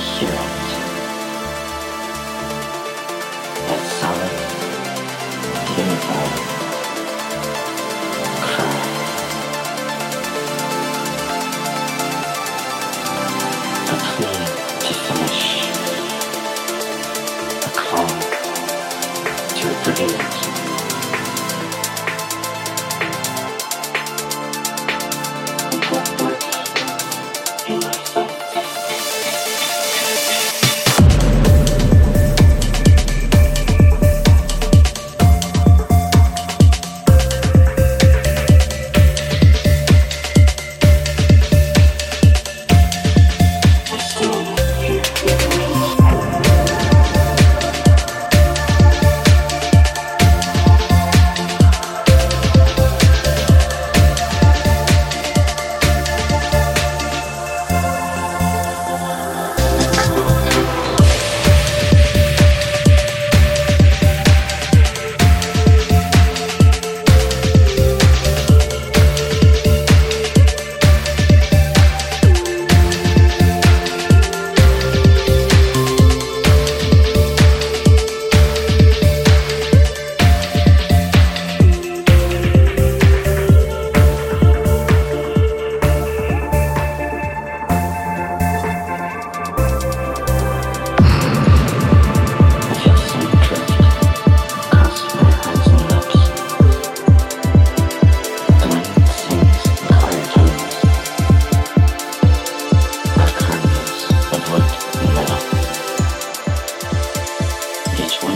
[0.00, 0.57] 是